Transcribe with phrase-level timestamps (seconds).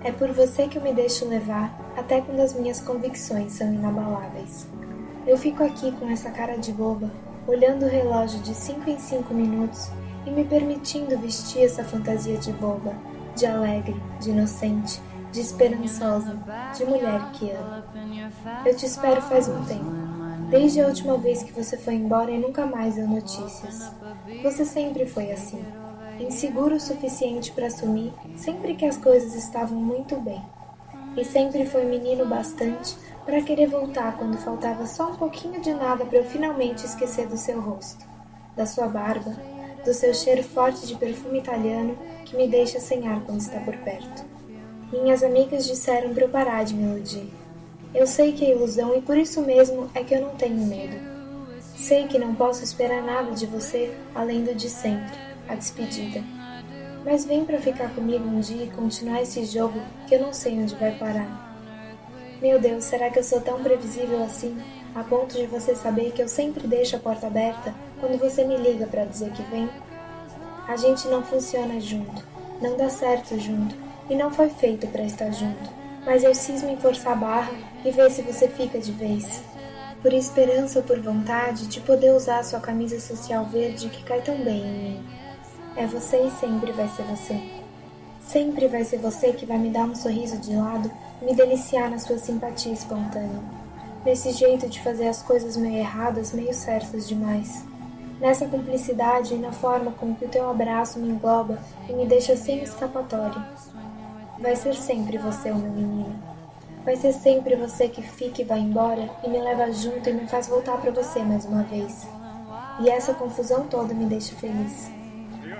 [0.00, 4.68] É por você que eu me deixo levar, até quando as minhas convicções são inabaláveis.
[5.26, 7.10] Eu fico aqui com essa cara de boba,
[7.46, 9.90] olhando o relógio de cinco em cinco minutos
[10.24, 12.94] e me permitindo vestir essa fantasia de boba,
[13.34, 15.00] de alegre, de inocente,
[15.32, 16.38] de esperançosa,
[16.76, 17.84] de mulher que ama.
[18.64, 20.08] Eu te espero faz um tempo.
[20.48, 23.92] Desde a última vez que você foi embora e nunca mais deu notícias.
[24.42, 25.62] Você sempre foi assim
[26.20, 30.42] inseguro o suficiente para assumir sempre que as coisas estavam muito bem.
[31.16, 36.04] E sempre foi menino bastante para querer voltar quando faltava só um pouquinho de nada
[36.04, 38.04] para eu finalmente esquecer do seu rosto,
[38.56, 39.36] da sua barba,
[39.84, 43.76] do seu cheiro forte de perfume italiano que me deixa sem ar quando está por
[43.78, 44.24] perto.
[44.92, 47.28] Minhas amigas disseram para eu parar de me iludir.
[47.94, 50.96] Eu sei que é ilusão e por isso mesmo é que eu não tenho medo.
[51.76, 56.22] Sei que não posso esperar nada de você além do de sempre a despedida.
[57.04, 60.58] Mas vem para ficar comigo um dia e continuar esse jogo que eu não sei
[60.58, 61.48] onde vai parar.
[62.40, 64.56] Meu Deus, será que eu sou tão previsível assim,
[64.94, 68.56] a ponto de você saber que eu sempre deixo a porta aberta quando você me
[68.56, 69.68] liga para dizer que vem?
[70.68, 72.24] A gente não funciona junto,
[72.60, 73.74] não dá certo junto
[74.08, 75.70] e não foi feito para estar junto.
[76.04, 77.52] Mas eu cismo em forçar a barra
[77.84, 79.42] e ver se você fica de vez.
[80.00, 84.36] Por esperança ou por vontade de poder usar sua camisa social verde que cai tão
[84.36, 85.04] bem em mim.
[85.78, 87.40] É você e sempre vai ser você.
[88.20, 90.90] Sempre vai ser você que vai me dar um sorriso de lado
[91.22, 93.40] me deliciar na sua simpatia espontânea.
[94.04, 97.64] Nesse jeito de fazer as coisas meio erradas, meio certas demais.
[98.20, 102.34] Nessa cumplicidade e na forma com que o teu abraço me engloba e me deixa
[102.34, 103.40] sem escapatória.
[104.40, 106.20] Vai ser sempre você, o meu menino.
[106.84, 110.26] Vai ser sempre você que fica e vai embora e me leva junto e me
[110.26, 112.04] faz voltar para você mais uma vez.
[112.80, 114.97] E essa confusão toda me deixa feliz.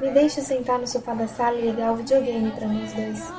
[0.00, 3.32] Me deixe sentar no sofá da sala e ligar o videogame para nós dois.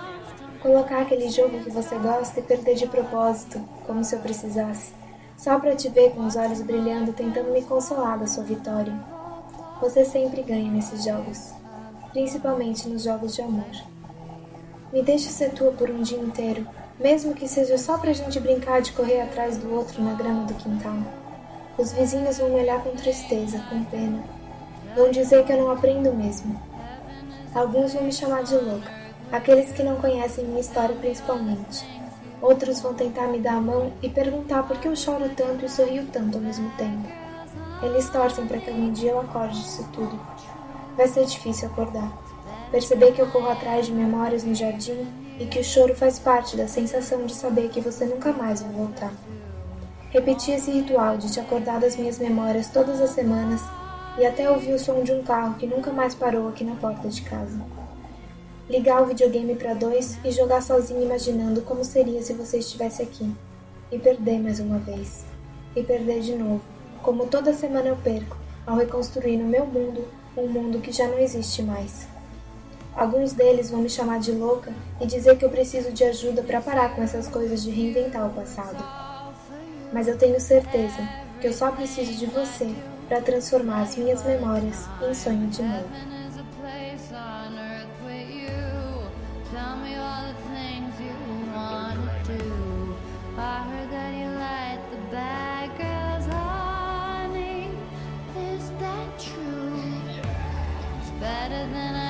[0.62, 4.94] Colocar aquele jogo que você gosta e perder de propósito, como se eu precisasse,
[5.38, 8.94] só para te ver com os olhos brilhando tentando me consolar da sua vitória.
[9.82, 11.54] Você sempre ganha nesses jogos,
[12.12, 13.72] principalmente nos jogos de amor.
[14.94, 16.66] Me deixe ser tua por um dia inteiro,
[17.00, 20.54] mesmo que seja só pra gente brincar de correr atrás do outro na grama do
[20.54, 20.98] quintal.
[21.78, 24.24] Os vizinhos vão me olhar com tristeza, com pena,
[24.94, 26.60] Vão dizer que eu não aprendo mesmo.
[27.54, 28.92] Alguns vão me chamar de louca,
[29.32, 31.86] aqueles que não conhecem minha história principalmente.
[32.42, 35.70] Outros vão tentar me dar a mão e perguntar por que eu choro tanto e
[35.70, 37.08] sorrio tanto ao mesmo tempo.
[37.82, 40.20] Eles torcem para que algum dia eu acorde disso tudo.
[40.98, 42.12] Vai ser difícil acordar.
[42.72, 45.08] Perceber que eu corro atrás de memórias no jardim
[45.40, 48.72] e que o choro faz parte da sensação de saber que você nunca mais vai
[48.72, 49.14] voltar.
[50.10, 53.62] Repetir esse ritual de te acordar das minhas memórias todas as semanas
[54.18, 57.08] e até ouvi o som de um carro que nunca mais parou aqui na porta
[57.08, 57.60] de casa.
[58.70, 63.30] Ligar o videogame para dois e jogar sozinho imaginando como seria se você estivesse aqui.
[63.92, 65.26] E perder mais uma vez.
[65.76, 66.64] E perder de novo,
[67.04, 71.20] como toda semana eu perco, ao reconstruir no meu mundo um mundo que já não
[71.20, 72.08] existe mais.
[72.96, 76.62] Alguns deles vão me chamar de louca e dizer que eu preciso de ajuda para
[76.62, 78.84] parar com essas coisas de reinventar o passado.
[79.92, 80.98] Mas eu tenho certeza
[81.42, 82.74] que eu só preciso de você
[83.08, 85.90] para transformar as minhas memórias em sonho de novo.
[101.26, 102.05] better than I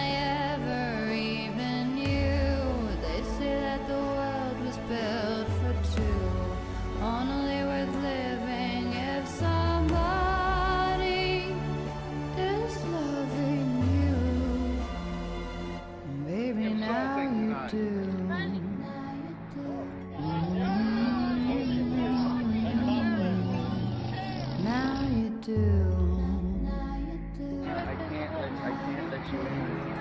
[25.45, 25.53] do.
[27.67, 29.94] I can't, I can't let you in.